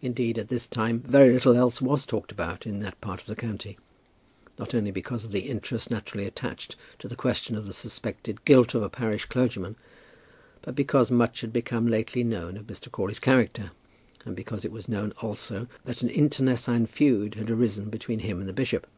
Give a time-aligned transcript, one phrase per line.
[0.00, 3.36] Indeed, at this time, very little else was talked about in that part of the
[3.36, 3.78] county;
[4.58, 8.74] not only because of the interest naturally attaching to the question of the suspected guilt
[8.74, 9.76] of a parish clergyman,
[10.62, 12.90] but because much had become lately known of Mr.
[12.90, 13.70] Crawley's character,
[14.24, 18.48] and because it was known also that an internecine feud had arisen between him and
[18.48, 18.88] the bishop.